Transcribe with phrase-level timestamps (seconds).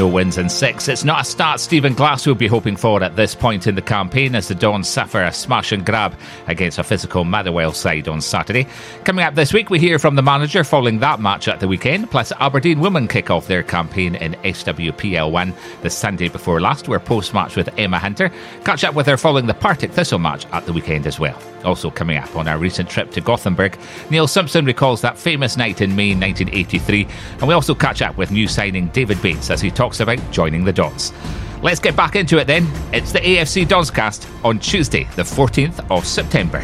[0.00, 0.88] No wins in six.
[0.88, 3.82] It's not a start Stephen Glass will be hoping for at this point in the
[3.82, 8.22] campaign as the Dons suffer a smash and grab against a physical Motherwell side on
[8.22, 8.66] Saturday.
[9.04, 12.10] Coming up this week, we hear from the manager following that match at the weekend,
[12.10, 16.88] plus Aberdeen women kick off their campaign in SWPL 1 the Sunday before last.
[16.88, 18.30] We're post match with Emma Hunter.
[18.64, 21.38] Catch up with her following the Partick Thistle match at the weekend as well.
[21.62, 25.82] Also coming up on our recent trip to Gothenburg, Neil Simpson recalls that famous night
[25.82, 29.70] in May 1983, and we also catch up with new signing David Bates as he
[29.70, 31.12] talks about joining the Dons.
[31.60, 32.70] Let's get back into it then.
[32.92, 36.62] It's the AFC Donscast on Tuesday, the 14th of September.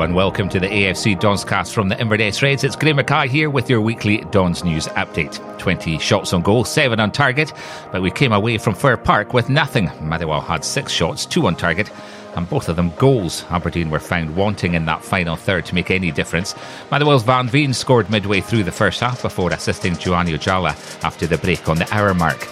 [0.00, 2.62] And welcome to the AFC Donscast from the Inverness Reds.
[2.62, 5.38] It's Graham Mackay here with your weekly Dons News update.
[5.58, 7.52] 20 shots on goal, 7 on target,
[7.90, 9.90] but we came away from Fir Park with nothing.
[10.00, 11.90] Motherwell had 6 shots, 2 on target,
[12.36, 13.44] and both of them goals.
[13.50, 16.54] Aberdeen were found wanting in that final third to make any difference.
[16.92, 21.38] Motherwell's Van Veen scored midway through the first half before assisting Juhani Ojala after the
[21.38, 22.46] break on the hour mark.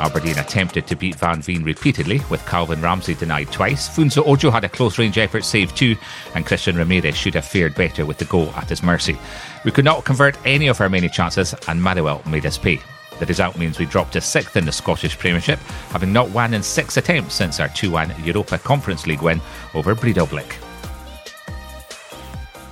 [0.00, 3.88] Aberdeen attempted to beat Van Veen repeatedly, with Calvin Ramsey denied twice.
[3.88, 5.96] Funso Ojo had a close range effort saved too,
[6.34, 9.18] and Christian Ramirez should have fared better with the goal at his mercy.
[9.64, 12.80] We could not convert any of our many chances, and Motherwell made us pay.
[13.18, 15.58] The result means we dropped to sixth in the Scottish Premiership,
[15.90, 19.40] having not won in six attempts since our 2 1 Europa Conference League win
[19.74, 20.54] over Breidablik.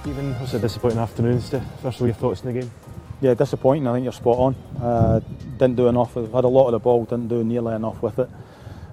[0.03, 1.41] Stephen, it was a disappointing afternoon.
[1.41, 2.71] First of all, your thoughts on the game?
[3.21, 3.87] Yeah, disappointing.
[3.87, 4.55] I think you're spot on.
[4.81, 5.21] Uh,
[5.59, 6.17] didn't do enough.
[6.17, 8.29] We've had a lot of the ball, didn't do nearly enough with it.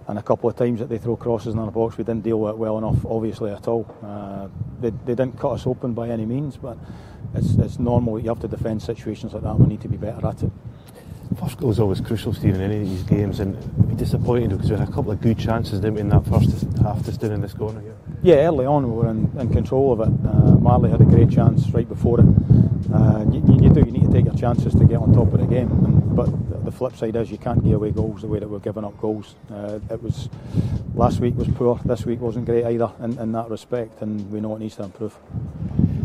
[0.07, 2.39] And a couple of times that they throw crosses in our box, we didn't deal
[2.39, 3.85] with it well enough, obviously, at all.
[4.03, 4.47] Uh,
[4.81, 6.77] they, they didn't cut us open by any means, but
[7.33, 8.15] it's, it's normal.
[8.15, 9.57] That you have to defend situations like that.
[9.57, 10.51] We need to be better at it.
[11.39, 13.55] First goal is always crucial, Stephen, in any of these games, and
[13.87, 16.67] be disappointed because we had a couple of good chances didn't we, in that first
[16.81, 17.95] half just down in this corner here.
[18.21, 20.27] Yeah, early on we were in, in control of it.
[20.27, 22.27] Uh, Marley had a great chance right before it.
[22.93, 23.41] Uh, you,
[24.13, 25.71] take your chances to get on top of the game.
[25.71, 26.29] And, but
[26.63, 28.99] the flip side is you can't give away goals the way that we're giving up
[29.01, 29.35] goals.
[29.51, 30.29] Uh, it was
[30.93, 31.79] last week was poor.
[31.83, 34.83] This week wasn't great either in, in that respect, and we know it needs to
[34.83, 35.17] improve.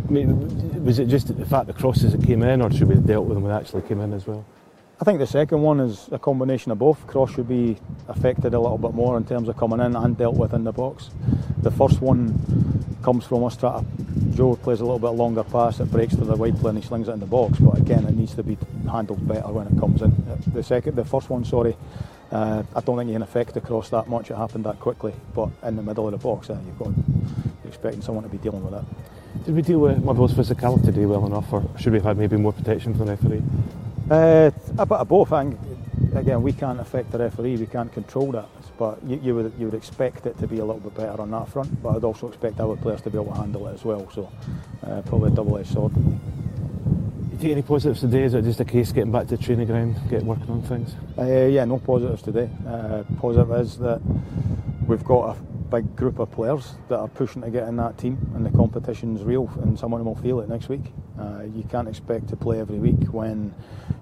[0.08, 2.94] I mean, was it just the fact the crosses that came in, or should we
[2.94, 4.44] have dealt with them when they actually came in as well?
[5.00, 7.06] I think the second one is a combination of both.
[7.06, 7.76] Cross should be
[8.08, 10.72] affected a little bit more in terms of coming in and dealt with in the
[10.72, 11.10] box.
[11.58, 12.34] The first one
[13.02, 14.04] comes from us trying to,
[14.38, 16.88] Joe plays a little bit longer pass, it breaks to the wide player and he
[16.88, 18.56] slings it in the box, but again it needs to be
[18.88, 20.14] handled better when it comes in.
[20.54, 21.76] The second, the first one, sorry,
[22.30, 25.12] uh, I don't think you can affect the cross that much, it happened that quickly,
[25.34, 28.38] but in the middle of the box, uh, you've got, you're expecting someone to be
[28.38, 28.84] dealing with that.
[29.44, 32.18] Did we deal with my Motherwell's physicality today well enough, or should we have had
[32.18, 33.42] maybe more protection from the referee?
[34.08, 35.32] Uh, a bit of both.
[35.32, 35.60] I think,
[36.14, 38.48] again, we can't affect the referee, we can't control that.
[38.78, 41.30] But you, you, would you would expect it to be a little bit better on
[41.32, 41.82] that front.
[41.82, 44.08] But I'd also expect our players to be able to handle it as well.
[44.12, 44.30] So
[44.86, 45.94] uh, probably a double-edged sword.
[45.94, 46.00] Do
[47.32, 48.22] you take any positives today?
[48.24, 50.94] Is it just a case getting back to the training ground, getting working on things?
[51.16, 52.50] Uh, yeah, no positives today.
[52.66, 54.00] Uh, positive is that
[54.86, 55.40] we've got a
[55.70, 59.22] big group of players that are pushing to get in that team, and the competition's
[59.22, 60.92] real, and someone will feel it next week.
[61.18, 63.54] Uh, you can't expect to play every week when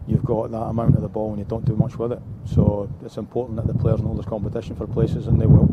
[0.06, 2.20] you've got that amount of the ball and you don't do much with it.
[2.44, 5.68] So it's important that the players know there's competition for places, and they will.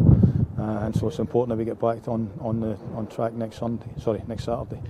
[0.58, 3.58] Uh, and so it's important that we get back on on the on track next
[3.58, 3.88] Sunday.
[3.98, 4.82] Sorry, next Saturday.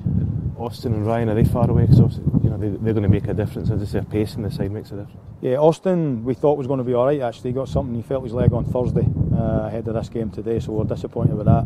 [0.58, 1.86] Austin and Ryan are they far away?
[1.88, 3.70] Because you know they, are going to make a difference.
[3.70, 5.20] As I say, pace in the side makes a difference.
[5.42, 7.22] Yeah, Austin we thought was going to be all right.
[7.22, 7.96] Actually, he got something.
[7.96, 11.36] He felt his leg on Thursday uh, ahead of this game today, so we're disappointed
[11.36, 11.66] with that.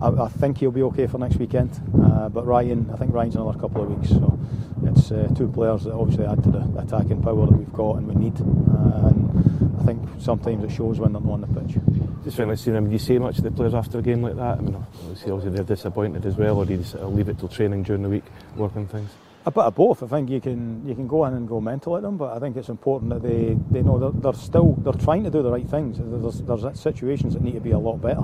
[0.00, 1.70] I, I think he'll be okay for next weekend.
[2.02, 4.10] Uh, but Ryan, I think Ryan's another couple of weeks.
[4.10, 4.38] So
[4.84, 8.06] it's uh, two players that obviously add to the attacking power that we've got and
[8.06, 8.40] we need.
[8.40, 11.76] Uh, and I think sometimes it shows when they're not on the pitch.
[12.24, 14.36] Just finally, seeing him, do you say much to the players after a game like
[14.36, 14.58] that?
[14.58, 17.82] I mean, obviously they're disappointed as well, or do you just leave it till training
[17.82, 18.24] during the week,
[18.56, 19.10] working things?
[19.46, 20.02] A bit of both.
[20.02, 22.38] I think you can you can go in and go mental at them, but I
[22.38, 25.50] think it's important that they, they know they're, they're still they're trying to do the
[25.50, 25.96] right things.
[25.98, 28.20] There's, there's situations that need to be a lot better.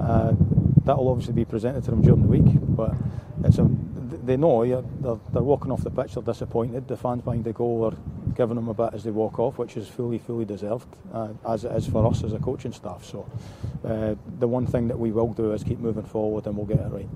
[0.00, 0.34] Uh,
[0.84, 2.92] that will obviously be presented to them during the week, but
[3.44, 3.68] it's a,
[4.28, 6.86] they know they're, they're walking off the pitch, they're disappointed.
[6.86, 7.96] The fans behind the goal are
[8.36, 11.64] giving them a bit as they walk off, which is fully, fully deserved, uh, as
[11.64, 13.04] it is for us as a coaching staff.
[13.04, 13.26] So
[13.84, 16.78] uh, the one thing that we will do is keep moving forward and we'll get
[16.78, 17.08] it right.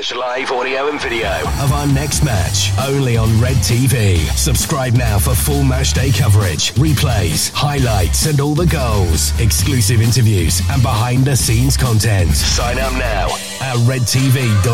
[0.00, 1.28] Catch live audio and video
[1.60, 4.16] of our next match only on Red TV.
[4.34, 10.62] Subscribe now for full match day coverage, replays, highlights, and all the goals, exclusive interviews,
[10.70, 12.30] and behind the scenes content.
[12.30, 13.26] Sign up now
[13.60, 14.64] at redtv.afc.co.uk.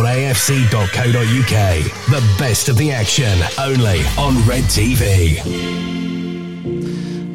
[2.07, 6.16] The best of the action only on Red TV.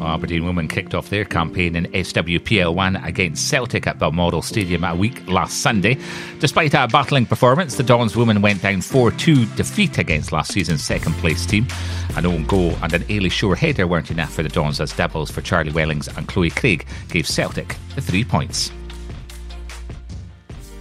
[0.05, 4.95] Aberdeen women kicked off their campaign in SWPL 1 against Celtic at Balmoral Stadium a
[4.95, 5.97] week last Sunday.
[6.39, 10.83] Despite a battling performance, the Dons women went down 4 2 defeat against last season's
[10.83, 11.67] second place team.
[12.15, 15.31] An own goal and an Eilidh Shore header weren't enough for the Dons as doubles
[15.31, 18.71] for Charlie Wellings and Chloe Craig gave Celtic the three points.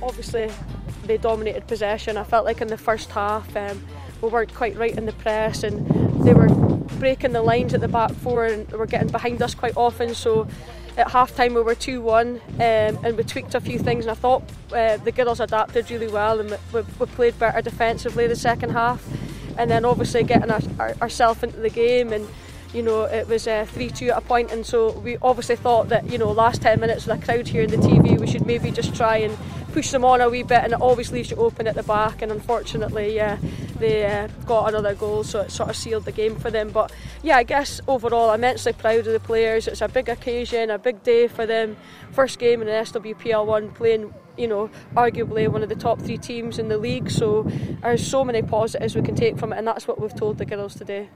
[0.02, 0.50] Obviously,
[1.04, 2.16] they dominated possession.
[2.16, 3.82] I felt like in the first half, um,
[4.22, 6.48] we weren't quite right in the press and they were
[6.98, 10.14] breaking the lines at the back four and were getting behind us quite often.
[10.14, 10.46] So
[10.96, 14.12] at half time we were 2 1 um, and we tweaked a few things and
[14.12, 18.36] I thought uh, the girls adapted really well and we, we played better defensively the
[18.36, 19.06] second half
[19.56, 22.28] and then obviously getting our, our, ourselves into the game and
[22.72, 26.10] you know it was uh, 3-2 at a point and so we obviously thought that
[26.10, 28.70] you know last 10 minutes with a crowd here in the TV we should maybe
[28.70, 29.36] just try and
[29.72, 32.22] push them on a wee bit and it always leaves you open at the back
[32.22, 33.38] and unfortunately yeah
[33.78, 36.92] they uh, got another goal so it sort of sealed the game for them but
[37.22, 40.78] yeah I guess overall I'm immensely proud of the players it's a big occasion a
[40.78, 41.76] big day for them
[42.12, 46.58] first game in an SWPL1 playing you know, arguably one of the top three teams
[46.58, 47.10] in the league.
[47.10, 47.42] So
[47.82, 50.46] there's so many positives we can take from it, and that's what we've told the
[50.46, 51.10] girls today.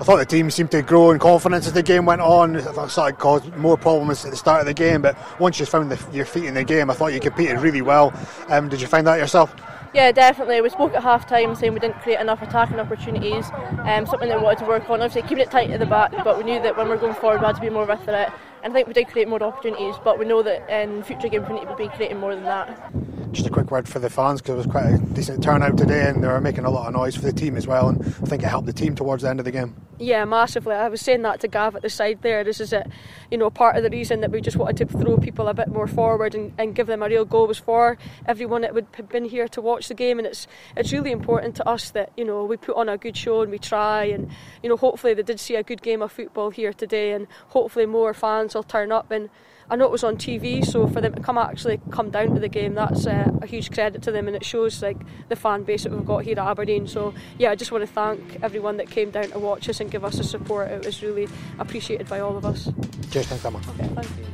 [0.00, 2.56] I thought the team seemed to grow in confidence as the game went on.
[2.56, 5.66] I thought it caused more problems at the start of the game, but once you
[5.66, 8.12] found the, your feet in the game, I thought you competed really well.
[8.48, 9.52] Um, did you find that yourself?
[9.92, 10.60] Yeah, definitely.
[10.60, 13.50] We spoke at half time saying we didn't create enough attacking opportunities,
[13.86, 15.02] um, something that we wanted to work on.
[15.02, 17.14] Obviously, keeping it tight at the back, but we knew that when we we're going
[17.14, 18.32] forward, we had to be more of a threat.
[18.62, 21.48] And I think we did create more opportunities, but we know that in future games
[21.48, 22.92] we need to be creating more than that.
[23.32, 26.08] Just a quick word for the fans because it was quite a decent turnout today
[26.08, 27.88] and they were making a lot of noise for the team as well.
[27.88, 29.76] And I think it helped the team towards the end of the game.
[29.98, 30.74] Yeah, massively.
[30.74, 32.44] I was saying that to Gav at the side there.
[32.44, 32.86] This is it,
[33.30, 35.68] you know, part of the reason that we just wanted to throw people a bit
[35.68, 39.08] more forward and, and give them a real goal was for everyone that would have
[39.08, 40.18] been here to watch the game.
[40.18, 40.46] And it's
[40.76, 43.50] it's really important to us that you know we put on a good show and
[43.50, 44.04] we try.
[44.04, 44.30] And
[44.62, 47.84] you know, hopefully they did see a good game of football here today, and hopefully
[47.84, 49.28] more fans will turn up and
[49.70, 52.40] I know it was on TV, so for them to come actually come down to
[52.40, 54.96] the game, that's uh, a huge credit to them, and it shows like
[55.28, 56.86] the fan base that we've got here at Aberdeen.
[56.86, 59.90] So yeah, I just want to thank everyone that came down to watch us and
[59.90, 60.70] give us the support.
[60.70, 61.28] It was really
[61.58, 62.70] appreciated by all of us.
[63.10, 63.58] Cheers, thanks, Emma.
[63.58, 64.24] Okay, thank you.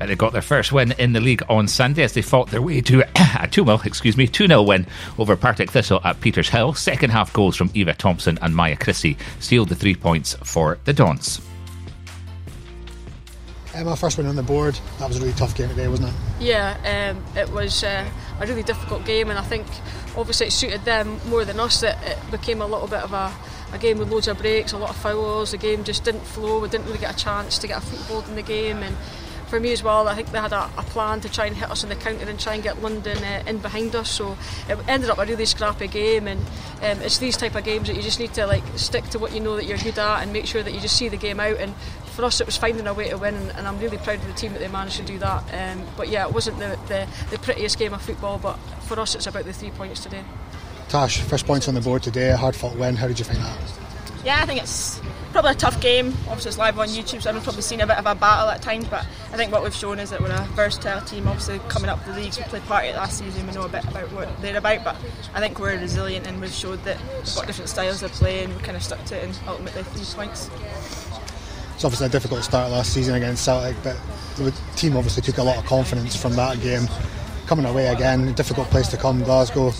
[0.00, 2.60] And they got their first win in the league on Sunday as they fought their
[2.60, 4.86] way to a 2 0 excuse me, 2 0 win
[5.18, 6.76] over Partick Thistle at Petershill.
[6.76, 10.92] Second half goals from Eva Thompson and Maya Christie sealed the three points for the
[10.92, 11.40] Dons.
[13.74, 14.78] Um, my first win on the board.
[14.98, 16.14] That was a really tough game today, wasn't it?
[16.40, 18.08] Yeah, um, it was uh,
[18.40, 19.66] a really difficult game, and I think
[20.16, 21.80] obviously it suited them more than us.
[21.80, 23.32] That it became a little bit of a,
[23.72, 25.52] a game with loads of breaks, a lot of fouls.
[25.52, 26.60] The game just didn't flow.
[26.60, 28.94] We didn't really get a chance to get a foothold in the game, and
[29.52, 31.70] for me as well, I think they had a, a, plan to try and hit
[31.70, 34.10] us in the counter and try and get London uh, in behind us.
[34.10, 36.40] So it ended up a really scrappy game, and
[36.80, 39.34] um, it's these type of games that you just need to like stick to what
[39.34, 41.38] you know that you're good at and make sure that you just see the game
[41.38, 41.58] out.
[41.58, 41.74] And
[42.16, 44.26] for us, it was finding a way to win, and, and I'm really proud of
[44.26, 45.44] the team that they managed to do that.
[45.52, 49.14] Um, but yeah, it wasn't the, the, the prettiest game of football, but for us,
[49.14, 50.24] it's about the three points today.
[50.88, 52.96] Tash, first points on the board today, a hard fought win.
[52.96, 53.58] How did you find that?
[54.24, 54.98] Yeah, I think it's
[55.32, 56.08] probably a tough game.
[56.28, 58.62] Obviously, it's live on YouTube, so I've probably seen a bit of a battle at
[58.62, 58.86] times.
[58.86, 61.26] But I think what we've shown is that we're a versatile team.
[61.26, 63.46] Obviously, coming up the leagues, we played part of it last season.
[63.46, 64.96] We know a bit about what they're about, but
[65.34, 68.54] I think we're resilient and we've showed that we've got different styles of play and
[68.54, 70.50] we kind of stuck to it and ultimately three points.
[71.74, 73.96] It's obviously a difficult start last season against Celtic, but
[74.36, 76.86] the team obviously took a lot of confidence from that game.
[77.46, 79.72] Coming away again, a difficult place to come, Glasgow.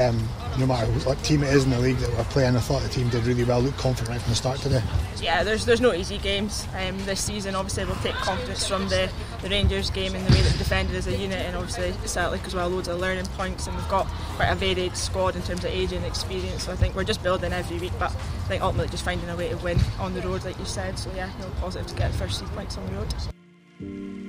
[0.00, 2.82] Um, no matter what team it is in the league that we're playing, I thought
[2.82, 4.82] the team did really well, looked confident right from the start today.
[5.20, 7.54] Yeah, there's there's no easy games um, this season.
[7.54, 9.10] Obviously, we'll take confidence from the,
[9.42, 12.44] the Rangers game and the way that we defended as a unit, and obviously Celtic
[12.44, 14.06] as well, loads of learning points, and we've got
[14.36, 16.64] quite a varied squad in terms of age and experience.
[16.64, 19.36] So I think we're just building every week, but I think ultimately just finding a
[19.36, 20.98] way to win on the road, like you said.
[20.98, 24.23] So yeah, no positive to get first three points on the road.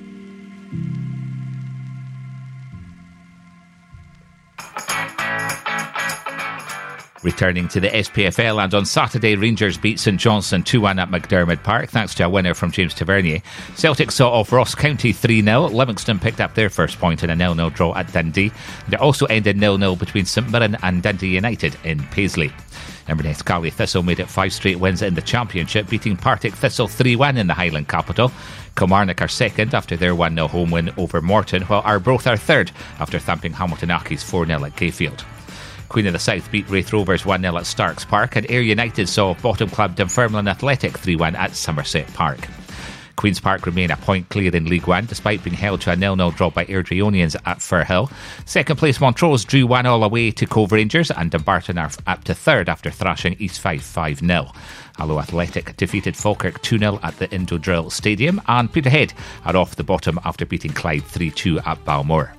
[7.26, 11.60] Returning to the SPFL, and on Saturday, Rangers beat St Johnstone 2 1 at McDiarmid
[11.64, 13.42] Park, thanks to a winner from James Tavernier.
[13.74, 15.66] Celtic saw off Ross County 3 0.
[15.70, 18.52] Livingston picked up their first point in a 0 0 draw at Dundee.
[18.84, 22.52] And it also ended 0 0 between St Mirren and Dundee United in Paisley.
[23.08, 27.16] Inverness Caley Thistle made it five straight wins in the Championship, beating Partick Thistle 3
[27.16, 28.30] 1 in the Highland capital.
[28.76, 32.70] Kilmarnock are second after their 1 0 home win over Morton, while Arbroath are third
[33.00, 35.24] after thumping Hamilton Accies 4 0 at Gayfield.
[35.88, 39.08] Queen of the South beat Raith Rovers 1 0 at Starks Park, and Ayr United
[39.08, 42.40] saw bottom club Dunfermline Athletic 3 1 at Somerset Park.
[43.16, 46.32] Queen's Park remain a point clear in League One despite being held to a nil-nil
[46.32, 48.12] draw by Airdrieonians at Firhill.
[48.44, 52.34] Second place Montrose drew 1 all away to Cove Rangers and Dumbarton are up to
[52.34, 54.52] third after thrashing East Fife 5 0.
[54.98, 59.14] Alloa Athletic defeated Falkirk 2 0 at the Indodrill Stadium and Peterhead
[59.44, 62.34] are off the bottom after beating Clyde 3 2 at Balmoor.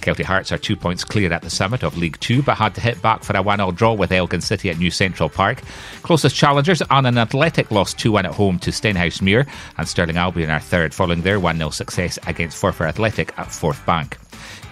[0.00, 2.80] Kelty Hearts are two points clear at the summit of League Two, but had to
[2.80, 5.62] hit back for a 1 0 draw with Elgin City at New Central Park.
[6.02, 10.60] Closest challengers, Annan Athletic lost 2 1 at home to Stenhousemuir, and Stirling Albion are
[10.60, 14.18] third following their 1 0 success against Forfar Athletic at Forth Bank.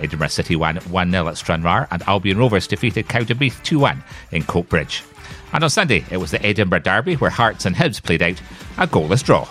[0.00, 4.42] Edinburgh City won 1 0 at Stranraer, and Albion Rovers defeated Cowdenbeath 2 1 in
[4.44, 5.02] Coatbridge.
[5.52, 8.40] And on Sunday, it was the Edinburgh Derby where Hearts and Hibs played out
[8.76, 9.49] a goalless draw.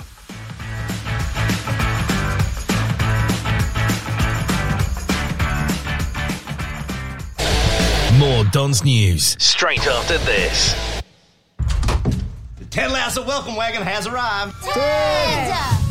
[8.52, 11.02] Don's News straight after this.
[12.58, 14.54] The Ted Lasso welcome wagon has arrived.
[14.64, 15.54] Ted!
[15.54, 15.87] So,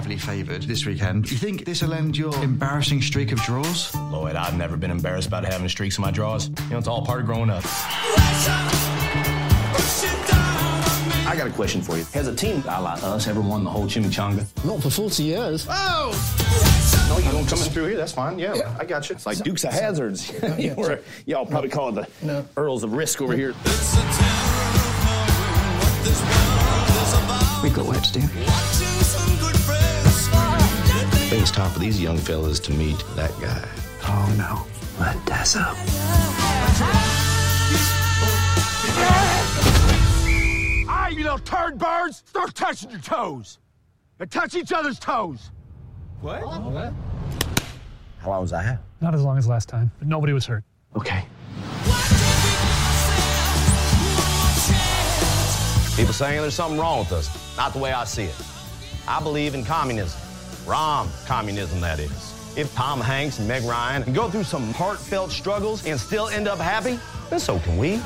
[0.00, 1.30] heavily favoured this weekend.
[1.30, 3.94] You think this will end your embarrassing streak of draws?
[3.94, 6.48] Lloyd, I've never been embarrassed about having streaks in my draws.
[6.48, 7.62] You know, it's all part of growing up.
[11.26, 12.04] I got a question for you.
[12.14, 14.46] Has a team a la us ever won the whole chimichanga?
[14.64, 15.66] Not for 40 years.
[15.68, 17.06] Oh!
[17.10, 17.98] No, you don't coming through here.
[17.98, 18.38] That's fine.
[18.38, 18.74] Yeah, yeah.
[18.80, 19.16] I got you.
[19.16, 20.32] It's like Dukes of Hazards.
[20.58, 22.48] yeah, or, y'all probably call it the no.
[22.56, 23.52] Earls of Risk over here.
[27.62, 28.99] We've got work to do think
[31.40, 33.66] it's time for these young fellas to meet that guy.
[34.02, 34.66] Oh no,
[35.02, 35.60] Montezzo.
[40.90, 42.22] Hey, you little turd birds!
[42.26, 43.58] Start touching your toes!
[44.18, 45.50] And touch each other's toes!
[46.20, 46.42] What?
[46.42, 46.92] what?
[48.18, 48.80] How long was I have?
[49.00, 50.62] Not as long as last time, but nobody was hurt.
[50.94, 51.24] Okay.
[55.96, 57.56] People saying there's something wrong with us.
[57.56, 58.34] Not the way I see it.
[59.08, 60.20] I believe in communism.
[60.66, 62.34] Rom communism, that is.
[62.56, 66.48] If Tom Hanks and Meg Ryan can go through some heartfelt struggles and still end
[66.48, 66.98] up happy,
[67.28, 68.00] then so can we.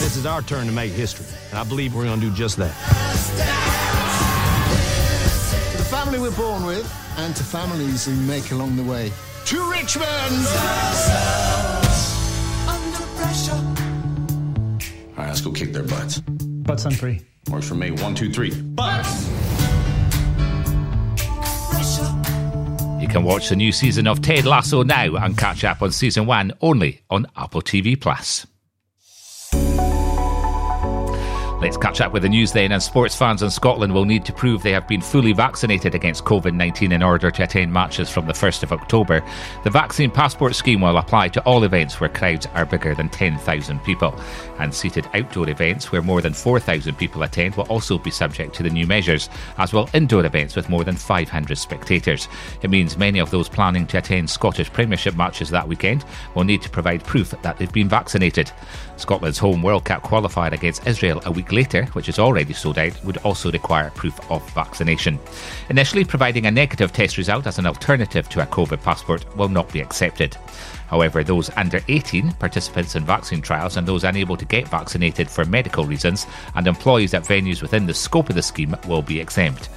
[0.00, 2.56] This is our turn to make history, and I believe we're going to do just
[2.58, 2.74] that.
[5.70, 9.12] To the family we're born with, and to families we make along the way.
[9.46, 10.08] To Richmond!
[12.66, 13.79] All right,
[15.30, 16.18] let's go kick their butts.
[16.18, 17.20] Butts on three.
[17.50, 17.92] Works for me.
[17.92, 18.50] One, two, three.
[18.50, 19.28] Butts!
[23.00, 26.26] You can watch the new season of Ted Lasso now and catch up on season
[26.26, 28.44] one only on Apple TV Plus.
[31.60, 32.72] Let's catch up with the news then.
[32.72, 36.24] And sports fans in Scotland will need to prove they have been fully vaccinated against
[36.24, 39.22] COVID 19 in order to attend matches from the 1st of October.
[39.62, 43.78] The vaccine passport scheme will apply to all events where crowds are bigger than 10,000
[43.84, 44.18] people.
[44.58, 48.62] And seated outdoor events where more than 4,000 people attend will also be subject to
[48.62, 52.26] the new measures, as will indoor events with more than 500 spectators.
[52.62, 56.62] It means many of those planning to attend Scottish Premiership matches that weekend will need
[56.62, 58.50] to provide proof that they've been vaccinated.
[58.96, 63.04] Scotland's home World Cup qualifier against Israel a week later, which is already sold out,
[63.04, 65.18] would also require proof of vaccination.
[65.68, 69.72] Initially, providing a negative test result as an alternative to a COVID passport will not
[69.72, 70.36] be accepted.
[70.88, 75.44] However, those under 18, participants in vaccine trials, and those unable to get vaccinated for
[75.44, 79.68] medical reasons, and employees at venues within the scope of the scheme will be exempt.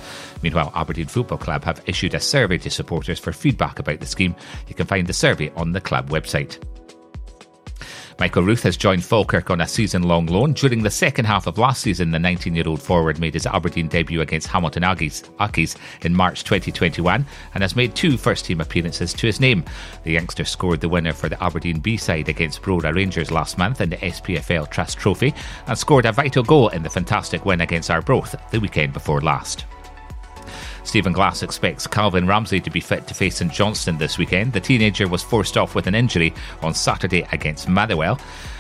[0.41, 4.35] Meanwhile, Aberdeen Football Club have issued a survey to supporters for feedback about the scheme.
[4.67, 6.57] You can find the survey on the club website.
[8.23, 10.53] Michael Ruth has joined Falkirk on a season long loan.
[10.53, 13.89] During the second half of last season, the 19 year old forward made his Aberdeen
[13.89, 15.75] debut against Hamilton Accies
[16.05, 19.65] in March 2021 and has made two first team appearances to his name.
[20.05, 23.81] The youngster scored the winner for the Aberdeen B side against Brora Rangers last month
[23.81, 25.33] in the SPFL Trust Trophy
[25.67, 29.65] and scored a vital goal in the fantastic win against Arbroath the weekend before last.
[30.83, 34.53] Stephen Glass expects Calvin Ramsey to be fit to face St Johnstone this weekend.
[34.53, 38.19] The teenager was forced off with an injury on Saturday against Motherwell.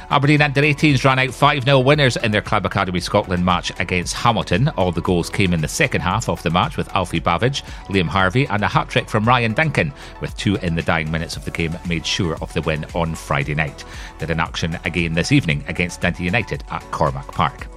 [0.09, 4.13] Aberdeen under 18s ran out 5 0 winners in their Club Academy Scotland match against
[4.13, 4.69] Hamilton.
[4.69, 8.07] All the goals came in the second half of the match with Alfie Bavidge, Liam
[8.07, 11.45] Harvey, and a hat trick from Ryan Duncan, with two in the dying minutes of
[11.45, 13.83] the game made sure of the win on Friday night.
[14.19, 17.67] They're in action again this evening against Dundee United at Cormack Park.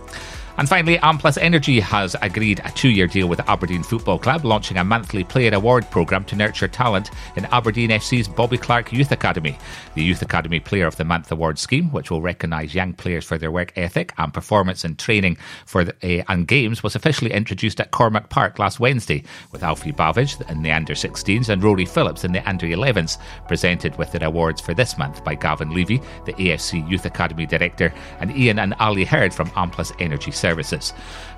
[0.58, 4.78] And finally, Amplus Energy has agreed a two year deal with Aberdeen Football Club, launching
[4.78, 9.58] a monthly player award programme to nurture talent in Aberdeen FC's Bobby Clark Youth Academy.
[9.94, 13.36] The Youth Academy Player of the Month award scheme, which will recognise young players for
[13.36, 15.36] their work ethic and performance in training
[15.66, 19.92] for the, uh, and games, was officially introduced at Cormack Park last Wednesday, with Alfie
[19.92, 24.26] Bavidge in the under 16s and Rory Phillips in the under 11s, presented with their
[24.26, 28.72] awards for this month by Gavin Levey, the AFC Youth Academy Director, and Ian and
[28.80, 30.30] Ali Heard from Amplus Energy.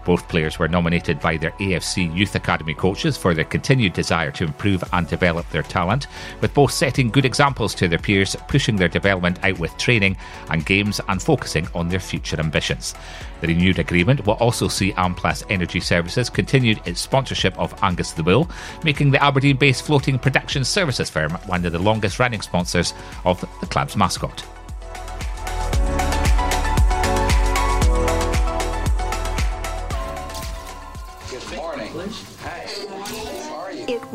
[0.09, 4.45] Both players were nominated by their AFC Youth Academy coaches for their continued desire to
[4.45, 6.07] improve and develop their talent,
[6.41, 10.17] with both setting good examples to their peers, pushing their development out with training
[10.51, 12.95] and games, and focusing on their future ambitions.
[13.43, 18.23] The renewed agreement will also see Amplus Energy Services continued its sponsorship of Angus the
[18.23, 18.51] Bull,
[18.85, 23.41] making the Aberdeen based floating production services firm one of the longest running sponsors of
[23.61, 24.43] the club's mascot.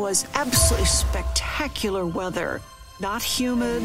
[0.03, 2.59] Was absolutely spectacular weather.
[2.99, 3.83] Not humid,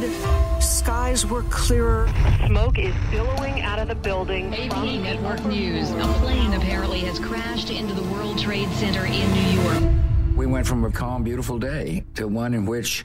[0.61, 2.13] skies were clearer.
[2.49, 4.53] Smoke is billowing out of the building.
[4.53, 5.93] AP Network News.
[5.93, 9.95] A plane apparently has crashed into the World Trade Center in New York.
[10.35, 13.05] We went from a calm, beautiful day to one in which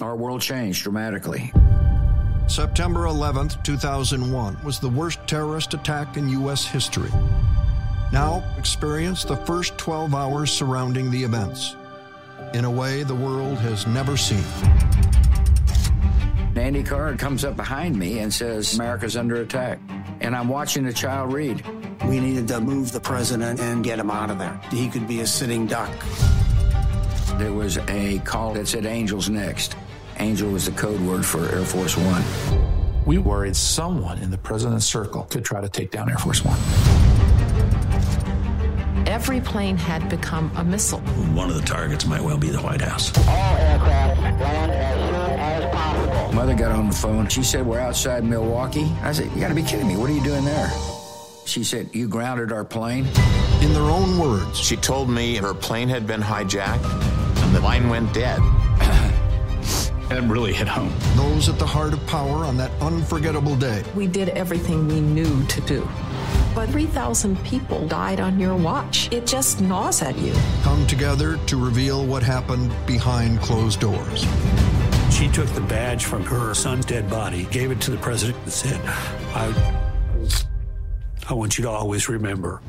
[0.00, 1.52] our world changed dramatically.
[2.48, 6.66] September 11th, 2001 was the worst terrorist attack in U.S.
[6.66, 7.12] history.
[8.12, 11.76] Now, experience the first 12 hours surrounding the events
[12.54, 14.44] in a way the world has never seen.
[16.56, 19.78] Andy Card comes up behind me and says, America's under attack.
[20.20, 21.64] And I'm watching a child read.
[22.04, 24.60] We needed to move the president and get him out of there.
[24.70, 25.90] He could be a sitting duck.
[27.38, 29.76] There was a call that said Angels next.
[30.18, 32.24] Angel was the code word for Air Force One.
[33.06, 37.07] We worried someone in the president's circle could try to take down Air Force One
[39.18, 41.00] every plane had become a missile.
[41.34, 43.10] One of the targets might well be the White House.
[43.26, 46.32] All aircraft land as soon as possible.
[46.34, 47.26] Mother got on the phone.
[47.26, 48.84] She said, We're outside Milwaukee.
[49.02, 49.96] I said, You gotta be kidding me.
[49.96, 50.70] What are you doing there?
[51.46, 53.06] She said, You grounded our plane?
[53.60, 56.84] In their own words, she told me her plane had been hijacked
[57.42, 58.38] and the line went dead.
[60.08, 60.90] That really hit home.
[61.16, 63.84] Those at the heart of power on that unforgettable day.
[63.94, 65.86] We did everything we knew to do
[66.58, 69.08] but 3,000 people died on your watch.
[69.12, 70.34] It just gnaws at you.
[70.64, 74.26] Come together to reveal what happened behind closed doors.
[75.08, 78.52] She took the badge from her son's dead body, gave it to the president, and
[78.52, 78.80] said,
[79.36, 79.78] I,
[81.28, 82.60] I want you to always remember.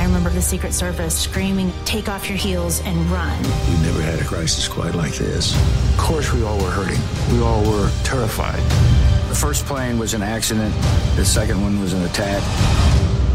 [0.00, 3.40] I remember the Secret Service screaming, take off your heels and run.
[3.44, 5.54] We never had a crisis quite like this.
[5.92, 7.00] Of course, we all were hurting.
[7.32, 9.11] We all were terrified.
[9.32, 10.74] The first plane was an accident,
[11.16, 12.42] the second one was an attack,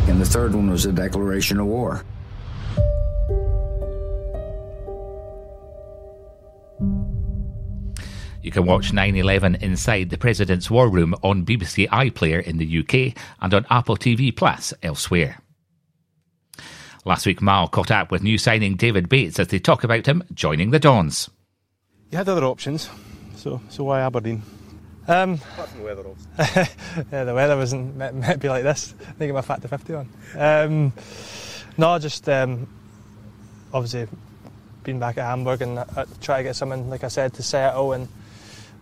[0.07, 2.03] and the third one was a declaration of war.
[8.43, 12.77] You can watch 9 11 inside the President's War Room on BBC iPlayer in the
[12.77, 15.39] UK and on Apple TV Plus elsewhere.
[17.05, 20.23] Last week, Mal caught up with new signing David Bates as they talk about him
[20.31, 21.31] joining the Dons.
[22.12, 22.88] You had other options,
[23.36, 24.43] so so why Aberdeen?
[25.07, 26.03] Um, Apart from the weather,
[27.11, 28.93] yeah, the weather wasn't meant, meant to be like this.
[29.07, 30.09] I think my factor 50 on.
[30.35, 30.93] Um,
[31.77, 32.67] no, just um,
[33.73, 34.07] obviously
[34.83, 37.93] being back at Hamburg and uh, try to get something, like I said, to settle
[37.93, 38.07] and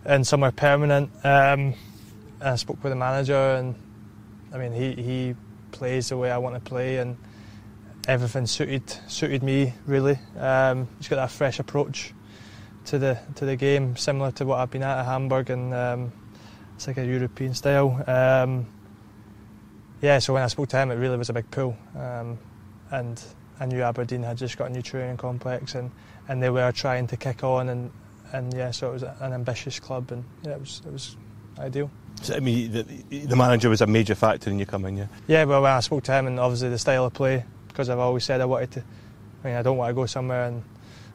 [0.04, 1.10] and somewhere permanent.
[1.24, 1.74] Um,
[2.40, 3.74] I spoke with the manager, and
[4.52, 5.34] I mean, he he
[5.72, 7.16] plays the way I want to play, and
[8.08, 10.18] everything suited suited me really.
[10.38, 12.12] Um, he's got that fresh approach
[12.86, 16.12] to the to the game, similar to what I've been at at Hamburg, and um,
[16.74, 18.02] it's like a European style.
[18.06, 18.66] Um,
[20.02, 22.38] yeah, so when I spoke to him, it really was a big pull, um,
[22.90, 23.22] and
[23.58, 25.90] I knew Aberdeen had just got a new training complex, and,
[26.28, 27.90] and they were trying to kick on, and,
[28.32, 31.16] and yeah, so it was an ambitious club, and yeah, it was it was
[31.58, 31.90] ideal.
[32.22, 32.82] So, I mean, the,
[33.26, 35.06] the manager was a major factor in you coming, yeah.
[35.26, 37.98] Yeah, well, when I spoke to him, and obviously the style of play, because I've
[37.98, 38.84] always said I wanted to.
[39.44, 40.62] I mean, I don't want to go somewhere and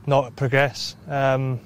[0.06, 0.96] not progress.
[1.08, 1.60] Um,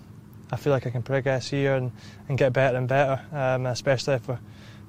[0.52, 1.92] I feel like I can progress here and,
[2.30, 4.40] and get better and better, um, especially if we're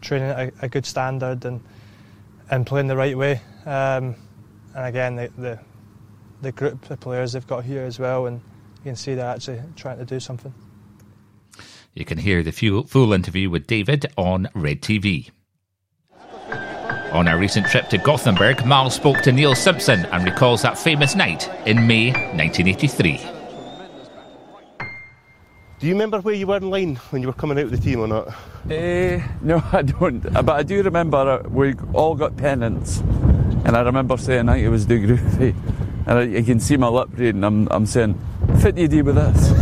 [0.01, 1.63] training at a, a, good standard and
[2.51, 3.41] and playing the right way.
[3.65, 4.15] Um,
[4.75, 5.59] and again, the, the,
[6.43, 8.41] the group of players they've got here as well, and
[8.79, 10.55] you can see they're actually trying to do something.
[11.95, 15.31] You can hear the full, full interview with David on Red TV.
[17.13, 21.15] On our recent trip to Gothenburg, Mal spoke to Neil Simpson and recalls that famous
[21.15, 23.36] night in May 1983.
[25.79, 27.77] Do you remember where you were in line when you were coming out of the
[27.77, 28.29] team or not?
[28.29, 30.21] Uh, no, I don't.
[30.21, 34.65] But I do remember uh, we all got pennants, and I remember saying I think
[34.67, 35.55] it was De Groovy,
[36.07, 37.45] and I, you can see my lip reading.
[37.45, 38.19] I'm, I'm saying,
[38.61, 39.53] "Fit you do with this."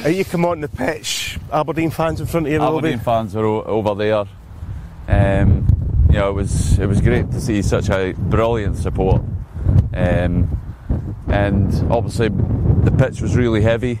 [0.04, 1.38] Are you come on the pitch?
[1.52, 2.62] Aberdeen fans in front of you.
[2.62, 4.24] Aberdeen fans were o- over there.
[5.08, 5.66] Um,
[6.08, 9.22] you know, it was it was great to see such a brilliant support,
[9.94, 10.48] um,
[11.28, 14.00] and obviously the pitch was really heavy.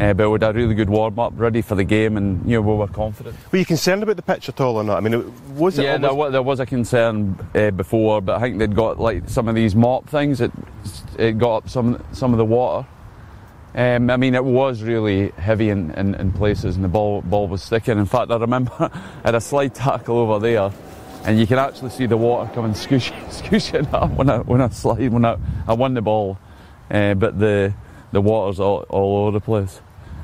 [0.00, 2.52] Uh, but we had a really good warm up, ready for the game, and you
[2.56, 3.36] know we were confident.
[3.50, 4.96] Were you concerned about the pitch at all or not?
[4.96, 5.82] I mean, was it?
[5.82, 6.02] Yeah, almost...
[6.02, 9.48] there, was, there was a concern uh, before, but I think they'd got like some
[9.48, 10.40] of these mop things.
[10.40, 10.52] It
[11.18, 12.86] it got up some some of the water.
[13.74, 17.48] Um, I mean, it was really heavy in, in, in, places, and the ball ball
[17.48, 17.98] was sticking.
[17.98, 18.90] In fact, I remember I
[19.24, 20.70] had a slide tackle over there,
[21.24, 24.68] and you can actually see the water coming scooshing, scooshing up when I when I
[24.68, 26.38] slide when I, I won the ball,
[26.90, 27.74] uh, but the
[28.12, 29.80] the water's all, all over the place.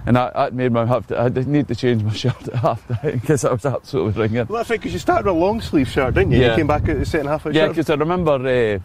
[0.07, 1.21] And that, that made me have to.
[1.21, 4.47] I did need to change my shirt at half time because I was absolutely ringing.
[4.47, 6.41] Well, that's right, because you started with a long sleeve shirt, didn't you?
[6.41, 6.51] Yeah.
[6.51, 8.79] You came back at the second half of Yeah, because I remember uh,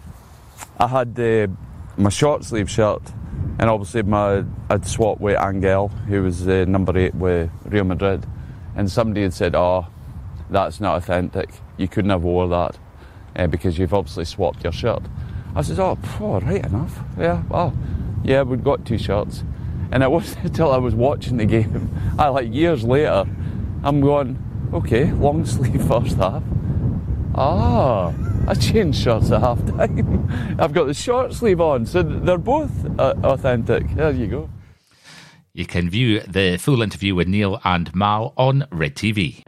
[0.84, 1.48] I had uh,
[1.98, 3.02] my short sleeve shirt,
[3.60, 8.26] and obviously my I'd swapped with Angel, who was uh, number eight with Real Madrid,
[8.76, 9.88] and somebody had said, "Oh,
[10.50, 11.50] that's not authentic.
[11.76, 12.78] You couldn't have wore that
[13.36, 15.04] uh, because you've obviously swapped your shirt."
[15.56, 17.00] I said, "Oh, phew, right enough.
[17.18, 17.74] Yeah, well,
[18.24, 19.44] yeah, we've got two shirts."
[19.92, 23.26] And it wasn't until I was watching the game, I like years later,
[23.84, 24.38] I'm going,
[24.74, 26.44] okay, long sleeve first half.
[27.36, 28.14] Ah,
[28.48, 30.56] I changed shirts at half time.
[30.60, 33.88] I've got the short sleeve on, so they're both uh, authentic.
[33.96, 34.50] There you go.
[35.54, 39.44] You can view the full interview with Neil and Mal on Red TV.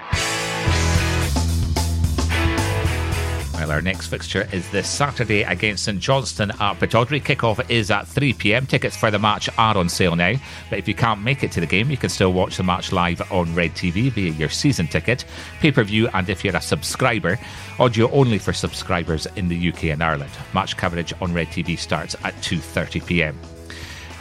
[3.72, 7.24] Our next fixture is this Saturday against St Johnstone at Pittodrie.
[7.24, 8.66] Kickoff is at 3 pm.
[8.66, 10.34] Tickets for the match are on sale now.
[10.70, 12.92] But if you can't make it to the game, you can still watch the match
[12.92, 15.26] live on Red TV via your season ticket,
[15.60, 17.40] pay per view, and if you're a subscriber,
[17.80, 20.32] audio only for subscribers in the UK and Ireland.
[20.54, 23.61] Match coverage on Red TV starts at 2:30 pm.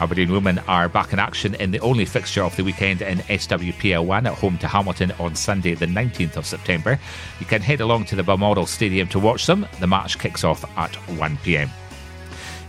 [0.01, 4.03] Aberdeen women are back in action in the only fixture of the weekend in SWPL
[4.03, 6.99] 1 at home to Hamilton on Sunday, the 19th of September.
[7.39, 9.67] You can head along to the Balmoral Stadium to watch them.
[9.79, 11.69] The match kicks off at 1 pm.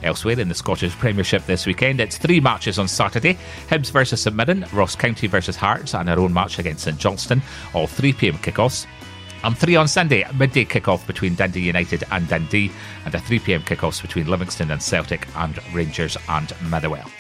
[0.03, 4.37] Elsewhere in the Scottish Premiership this weekend, it's three matches on Saturday Hibs versus St
[4.37, 7.41] Mirren, Ross County versus Hearts, and our own match against St Johnstone,
[7.73, 8.87] all 3 pm kickoffs.
[9.43, 12.71] And three on Sunday, midday kickoff between Dundee United and Dundee,
[13.07, 17.11] and a 3 pm kickoffs between Livingston and Celtic and Rangers and Motherwell.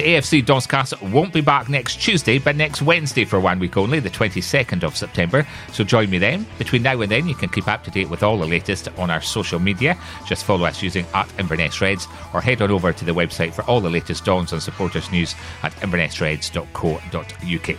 [0.00, 4.00] The AFC Donscast won't be back next Tuesday, but next Wednesday for one week only,
[4.00, 5.46] the 22nd of September.
[5.74, 6.46] So join me then.
[6.56, 9.10] Between now and then, you can keep up to date with all the latest on
[9.10, 9.98] our social media.
[10.26, 13.60] Just follow us using at Inverness Reds or head on over to the website for
[13.64, 17.76] all the latest Dons and supporters news at invernessreds.co.uk.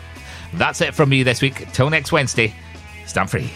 [0.53, 1.71] That's it from me this week.
[1.73, 2.53] Till next Wednesday,
[3.07, 3.49] stand free.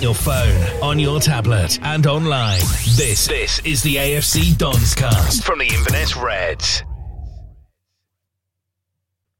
[0.00, 2.60] Your phone, on your tablet, and online.
[2.96, 6.82] This this is the AFC Donscast from the Inverness Reds.